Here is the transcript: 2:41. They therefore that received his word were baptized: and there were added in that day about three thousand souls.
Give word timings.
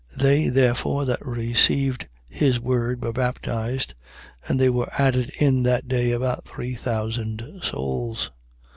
2:41. 0.13 0.17
They 0.23 0.49
therefore 0.49 1.05
that 1.05 1.23
received 1.23 2.09
his 2.27 2.59
word 2.59 3.03
were 3.03 3.13
baptized: 3.13 3.93
and 4.47 4.59
there 4.59 4.71
were 4.73 4.89
added 4.97 5.29
in 5.39 5.61
that 5.61 5.87
day 5.87 6.11
about 6.11 6.43
three 6.43 6.73
thousand 6.73 7.43
souls. 7.61 8.31